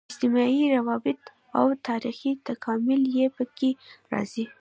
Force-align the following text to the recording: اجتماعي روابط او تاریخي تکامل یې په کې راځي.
اجتماعي 0.09 0.61
روابط 0.75 1.21
او 1.57 1.65
تاریخي 1.87 2.31
تکامل 2.47 3.01
یې 3.17 3.25
په 3.35 3.43
کې 3.57 3.69
راځي. 4.11 4.45